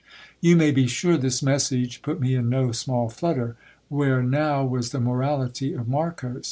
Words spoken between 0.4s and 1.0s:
may be